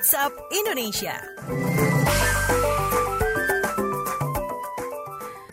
WhatsApp 0.00 0.32
Indonesia. 0.48 1.12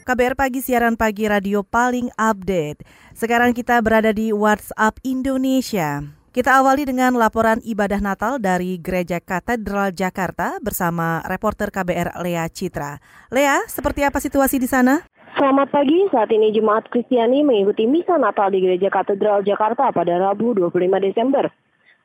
KBR 0.08 0.40
Pagi, 0.40 0.64
siaran 0.64 0.96
pagi 0.96 1.28
radio 1.28 1.68
paling 1.68 2.08
update. 2.16 2.80
Sekarang 3.12 3.52
kita 3.52 3.76
berada 3.84 4.16
di 4.16 4.32
WhatsApp 4.32 5.04
Indonesia. 5.04 6.00
Kita 6.32 6.64
awali 6.64 6.88
dengan 6.88 7.20
laporan 7.20 7.60
ibadah 7.60 8.00
Natal 8.00 8.40
dari 8.40 8.80
Gereja 8.80 9.20
Katedral 9.20 9.92
Jakarta 9.92 10.64
bersama 10.64 11.20
reporter 11.28 11.68
KBR 11.68 12.16
Lea 12.24 12.48
Citra. 12.48 13.04
Lea, 13.28 13.68
seperti 13.68 14.08
apa 14.08 14.24
situasi 14.24 14.64
di 14.64 14.72
sana? 14.72 15.04
Selamat 15.36 15.76
pagi, 15.76 16.08
saat 16.08 16.32
ini 16.32 16.56
Jemaat 16.56 16.88
Kristiani 16.88 17.44
mengikuti 17.44 17.84
Misa 17.84 18.16
Natal 18.16 18.56
di 18.56 18.64
Gereja 18.64 18.88
Katedral 18.88 19.44
Jakarta 19.44 19.92
pada 19.92 20.16
Rabu 20.16 20.56
25 20.56 21.04
Desember. 21.04 21.52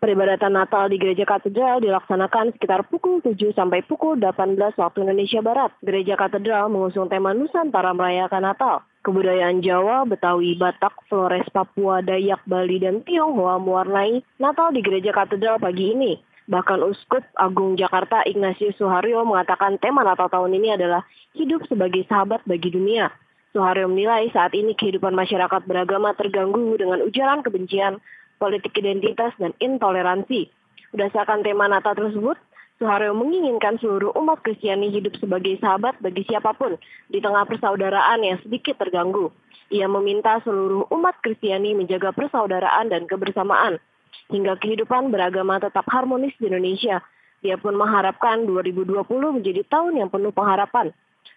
Peribadatan 0.02 0.58
Natal 0.58 0.90
di 0.90 0.98
Gereja 0.98 1.22
Katedral 1.22 1.78
dilaksanakan 1.78 2.58
sekitar 2.58 2.90
pukul 2.90 3.22
7 3.22 3.54
sampai 3.54 3.86
pukul 3.86 4.18
18 4.18 4.58
waktu 4.74 4.98
Indonesia 5.06 5.38
Barat. 5.38 5.70
Gereja 5.78 6.18
Katedral 6.18 6.66
mengusung 6.74 7.06
tema 7.06 7.30
Nusantara 7.30 7.94
merayakan 7.94 8.50
Natal. 8.50 8.82
Kebudayaan 9.06 9.62
Jawa, 9.62 10.02
Betawi, 10.02 10.58
Batak, 10.58 11.06
Flores, 11.06 11.46
Papua, 11.54 12.02
Dayak, 12.02 12.42
Bali, 12.50 12.82
dan 12.82 13.06
Tionghoa 13.06 13.62
mewarnai 13.62 14.26
Natal 14.42 14.74
di 14.74 14.82
Gereja 14.82 15.14
Katedral 15.14 15.62
pagi 15.62 15.94
ini. 15.94 16.18
Bahkan 16.50 16.82
Uskup 16.82 17.22
Agung 17.38 17.78
Jakarta 17.78 18.26
Ignatius 18.26 18.74
Suharyo 18.82 19.22
mengatakan 19.22 19.78
tema 19.78 20.02
Natal 20.02 20.26
tahun 20.26 20.50
ini 20.58 20.82
adalah 20.82 21.06
hidup 21.38 21.62
sebagai 21.70 22.02
sahabat 22.10 22.42
bagi 22.42 22.74
dunia. 22.74 23.14
Suharyo 23.54 23.86
menilai 23.86 24.32
saat 24.34 24.50
ini 24.50 24.74
kehidupan 24.74 25.14
masyarakat 25.14 25.62
beragama 25.62 26.10
terganggu 26.18 26.74
dengan 26.74 27.06
ujaran 27.06 27.46
kebencian, 27.46 28.02
politik 28.42 28.74
identitas, 28.74 29.30
dan 29.38 29.54
intoleransi. 29.62 30.50
Berdasarkan 30.90 31.46
tema 31.46 31.70
Natal 31.70 31.94
tersebut, 31.94 32.34
Suharyo 32.82 33.14
menginginkan 33.14 33.78
seluruh 33.78 34.10
umat 34.18 34.42
Kristiani 34.42 34.90
hidup 34.90 35.14
sebagai 35.22 35.54
sahabat 35.62 36.02
bagi 36.02 36.26
siapa 36.26 36.50
pun 36.50 36.74
di 37.06 37.22
tengah 37.22 37.46
persaudaraan 37.46 38.26
yang 38.26 38.42
sedikit 38.42 38.74
terganggu. 38.82 39.30
Ia 39.70 39.86
meminta 39.86 40.42
seluruh 40.42 40.90
umat 40.90 41.22
Kristiani 41.22 41.78
menjaga 41.78 42.10
persaudaraan 42.10 42.90
dan 42.90 43.06
kebersamaan, 43.06 43.78
hingga 44.34 44.58
kehidupan 44.58 45.14
beragama 45.14 45.62
tetap 45.62 45.86
harmonis 45.86 46.34
di 46.42 46.50
Indonesia. 46.50 46.98
Dia 47.38 47.54
pun 47.54 47.78
mengharapkan 47.78 48.50
2020 48.50 49.06
menjadi 49.30 49.62
tahun 49.70 50.02
yang 50.02 50.10
penuh 50.10 50.34
pengharapan, 50.34 50.90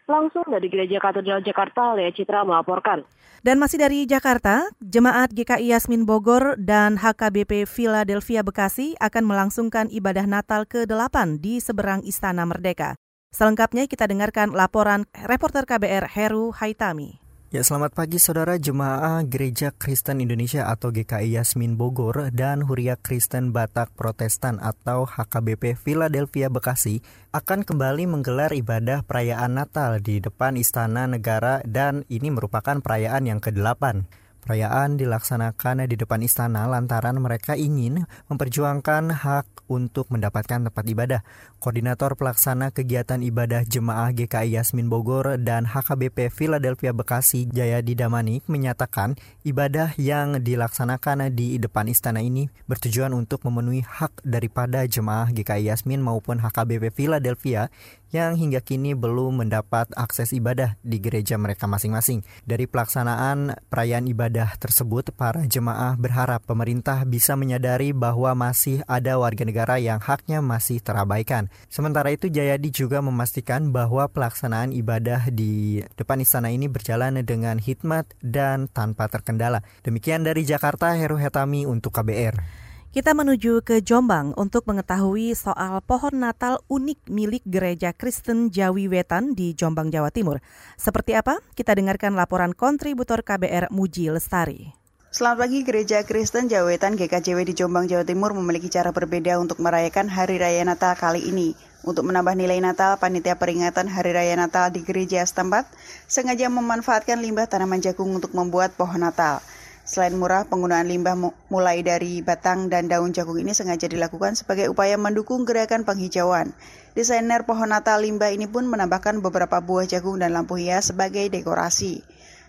Langsung 0.05 0.45
dari 0.45 0.69
Gereja 0.69 1.01
Katedral 1.01 1.41
Jakarta, 1.41 1.97
Lea 1.97 2.13
Citra 2.13 2.45
melaporkan. 2.45 3.01
Dan 3.41 3.57
masih 3.57 3.81
dari 3.81 4.05
Jakarta, 4.05 4.69
Jemaat 4.77 5.33
GKI 5.33 5.73
Yasmin 5.73 6.05
Bogor 6.05 6.61
dan 6.61 7.01
HKBP 7.01 7.65
Philadelphia 7.65 8.45
Bekasi 8.45 8.93
akan 9.01 9.25
melangsungkan 9.25 9.89
ibadah 9.89 10.29
Natal 10.29 10.69
ke-8 10.69 11.41
di 11.41 11.57
seberang 11.57 12.05
Istana 12.05 12.45
Merdeka. 12.45 12.93
Selengkapnya 13.33 13.89
kita 13.89 14.05
dengarkan 14.05 14.53
laporan 14.53 15.09
reporter 15.25 15.65
KBR 15.65 16.05
Heru 16.13 16.53
Haitami. 16.53 17.24
Ya, 17.53 17.61
selamat 17.61 17.93
pagi 17.93 18.17
saudara 18.17 18.57
jemaah 18.57 19.21
Gereja 19.21 19.69
Kristen 19.69 20.17
Indonesia 20.17 20.65
atau 20.65 20.89
GKI 20.89 21.37
Yasmin 21.37 21.77
Bogor 21.77 22.33
dan 22.33 22.65
Huria 22.65 22.97
Kristen 22.97 23.53
Batak 23.53 23.93
Protestan 23.93 24.57
atau 24.57 25.05
HKBP 25.05 25.77
Philadelphia 25.77 26.49
Bekasi 26.49 27.05
akan 27.37 27.61
kembali 27.61 28.09
menggelar 28.09 28.49
ibadah 28.49 29.05
perayaan 29.05 29.61
Natal 29.61 30.01
di 30.01 30.17
depan 30.25 30.57
Istana 30.57 31.05
Negara 31.05 31.61
dan 31.69 32.01
ini 32.09 32.33
merupakan 32.33 32.81
perayaan 32.81 33.29
yang 33.29 33.37
ke-8. 33.37 34.09
Perayaan 34.45 35.01
dilaksanakan 35.01 35.89
di 35.89 35.97
depan 35.97 36.21
istana 36.21 36.69
lantaran 36.69 37.17
mereka 37.17 37.57
ingin 37.57 38.05
memperjuangkan 38.29 39.25
hak 39.25 39.65
untuk 39.65 40.13
mendapatkan 40.13 40.69
tempat 40.69 40.85
ibadah. 40.85 41.25
Koordinator 41.57 42.13
pelaksana 42.13 42.69
kegiatan 42.69 43.25
ibadah 43.25 43.65
Jemaah 43.65 44.13
GKI 44.13 44.61
Yasmin 44.61 44.85
Bogor 44.85 45.41
dan 45.41 45.65
HKBP 45.65 46.29
Philadelphia 46.29 46.93
Bekasi 46.93 47.49
Jayadi 47.49 47.97
Damanik 47.97 48.45
menyatakan 48.45 49.17
ibadah 49.41 49.97
yang 49.97 50.37
dilaksanakan 50.37 51.33
di 51.33 51.57
depan 51.57 51.89
istana 51.89 52.21
ini 52.21 52.45
bertujuan 52.69 53.17
untuk 53.17 53.41
memenuhi 53.49 53.81
hak 53.81 54.21
daripada 54.21 54.85
jemaah 54.85 55.33
GKI 55.33 55.73
Yasmin 55.73 56.05
maupun 56.05 56.37
HKBP 56.37 56.93
Philadelphia 56.93 57.73
yang 58.15 58.39
hingga 58.39 58.63
kini 58.63 58.95
belum 58.95 59.43
mendapat 59.43 59.91
akses 59.99 60.31
ibadah 60.31 60.79
di 60.79 61.03
gereja 61.03 61.35
mereka 61.35 61.67
masing-masing. 61.67 62.23
Dari 62.47 62.63
pelaksanaan 62.65 63.59
perayaan 63.67 64.07
ibadah 64.07 64.55
tersebut, 64.55 65.11
para 65.11 65.43
jemaah 65.43 65.99
berharap 65.99 66.47
pemerintah 66.47 67.03
bisa 67.03 67.35
menyadari 67.35 67.91
bahwa 67.91 68.31
masih 68.31 68.79
ada 68.87 69.19
warga 69.19 69.43
negara 69.43 69.75
yang 69.77 69.99
haknya 69.99 70.39
masih 70.39 70.79
terabaikan. 70.79 71.51
Sementara 71.67 72.09
itu, 72.15 72.31
Jayadi 72.31 72.71
juga 72.71 73.03
memastikan 73.03 73.75
bahwa 73.75 74.07
pelaksanaan 74.07 74.71
ibadah 74.71 75.27
di 75.27 75.83
depan 75.99 76.23
istana 76.23 76.49
ini 76.55 76.71
berjalan 76.71 77.19
dengan 77.21 77.59
hikmat 77.59 78.07
dan 78.23 78.71
tanpa 78.71 79.11
terkendala. 79.11 79.61
Demikian 79.83 80.23
dari 80.23 80.47
Jakarta, 80.47 80.95
Heru 80.95 81.19
Hetami 81.19 81.67
untuk 81.67 81.91
KBR. 81.91 82.64
Kita 82.95 83.11
menuju 83.11 83.59
ke 83.59 83.83
Jombang 83.83 84.31
untuk 84.39 84.71
mengetahui 84.71 85.35
soal 85.35 85.83
pohon 85.83 86.15
Natal 86.15 86.63
unik 86.71 87.11
milik 87.11 87.43
Gereja 87.43 87.91
Kristen 87.91 88.47
Jawi 88.47 88.87
Wetan 88.87 89.35
di 89.35 89.51
Jombang, 89.51 89.91
Jawa 89.91 90.15
Timur. 90.15 90.39
Seperti 90.79 91.11
apa? 91.11 91.43
Kita 91.59 91.75
dengarkan 91.75 92.15
laporan 92.15 92.55
kontributor 92.55 93.19
KBR 93.19 93.67
Muji 93.67 94.07
Lestari. 94.15 94.71
Selamat 95.11 95.43
pagi, 95.43 95.67
Gereja 95.67 96.07
Kristen 96.07 96.47
Jawetan 96.47 96.95
GKJW 96.95 97.43
di 97.43 97.51
Jombang, 97.51 97.91
Jawa 97.91 98.07
Timur 98.07 98.31
memiliki 98.31 98.71
cara 98.71 98.95
berbeda 98.95 99.43
untuk 99.43 99.59
merayakan 99.59 100.07
Hari 100.07 100.39
Raya 100.39 100.63
Natal 100.63 100.95
kali 100.95 101.19
ini. 101.19 101.51
Untuk 101.83 102.07
menambah 102.07 102.31
nilai 102.39 102.63
Natal, 102.63 102.95
panitia 102.95 103.35
peringatan 103.35 103.91
Hari 103.91 104.15
Raya 104.15 104.39
Natal 104.39 104.71
di 104.71 104.87
gereja 104.87 105.19
setempat 105.27 105.67
sengaja 106.07 106.47
memanfaatkan 106.47 107.19
limbah 107.19 107.51
tanaman 107.51 107.83
jagung 107.83 108.15
untuk 108.15 108.31
membuat 108.31 108.71
pohon 108.79 109.03
Natal. 109.03 109.43
Selain 109.85 110.17
murah, 110.17 110.49
penggunaan 110.49 110.89
limbah 110.89 111.13
mulai 111.53 111.85
dari 111.85 112.25
batang 112.25 112.73
dan 112.73 112.89
daun 112.89 113.13
jagung 113.13 113.37
ini 113.37 113.53
sengaja 113.53 113.85
dilakukan 113.85 114.33
sebagai 114.33 114.65
upaya 114.65 114.97
mendukung 114.97 115.45
gerakan 115.45 115.85
penghijauan. 115.85 116.57
Desainer 116.97 117.45
pohon 117.45 117.69
natal 117.69 118.01
limbah 118.01 118.33
ini 118.33 118.49
pun 118.49 118.65
menambahkan 118.65 119.21
beberapa 119.21 119.61
buah 119.61 119.85
jagung 119.85 120.17
dan 120.17 120.33
lampu 120.33 120.57
hias 120.57 120.89
sebagai 120.89 121.29
dekorasi. 121.29 122.01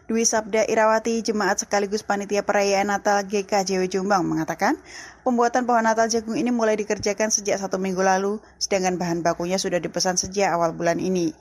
Dwi 0.08 0.24
Sabda 0.24 0.64
Irawati, 0.64 1.20
jemaat 1.20 1.60
sekaligus 1.60 2.00
panitia 2.06 2.40
perayaan 2.40 2.88
Natal 2.88 3.26
GKJW 3.26 3.90
Jombang 3.90 4.24
mengatakan, 4.24 4.80
pembuatan 5.20 5.68
pohon 5.68 5.84
Natal 5.84 6.08
jagung 6.08 6.40
ini 6.40 6.48
mulai 6.48 6.78
dikerjakan 6.80 7.28
sejak 7.28 7.60
satu 7.60 7.76
minggu 7.76 8.00
lalu, 8.00 8.40
sedangkan 8.56 8.96
bahan 8.96 9.20
bakunya 9.20 9.60
sudah 9.60 9.76
dipesan 9.76 10.16
sejak 10.16 10.56
awal 10.56 10.72
bulan 10.72 11.02
ini. 11.02 11.36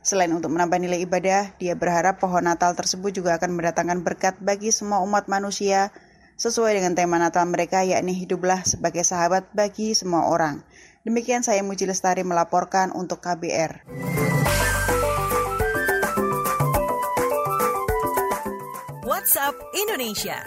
Selain 0.00 0.32
untuk 0.32 0.48
menambah 0.48 0.80
nilai 0.80 1.04
ibadah, 1.04 1.52
dia 1.60 1.76
berharap 1.76 2.16
pohon 2.16 2.40
Natal 2.40 2.72
tersebut 2.72 3.12
juga 3.12 3.36
akan 3.36 3.52
mendatangkan 3.52 4.00
berkat 4.00 4.34
bagi 4.40 4.72
semua 4.72 5.04
umat 5.04 5.28
manusia 5.28 5.92
sesuai 6.40 6.72
dengan 6.72 6.96
tema 6.96 7.20
Natal 7.20 7.44
mereka 7.44 7.84
yakni 7.84 8.16
hiduplah 8.16 8.64
sebagai 8.64 9.04
sahabat 9.04 9.52
bagi 9.52 9.92
semua 9.92 10.32
orang. 10.32 10.64
Demikian 11.04 11.44
saya 11.44 11.60
Muji 11.60 11.84
Lestari 11.84 12.24
melaporkan 12.24 12.96
untuk 12.96 13.20
KBR. 13.20 13.84
WhatsApp 19.04 19.56
Indonesia. 19.76 20.40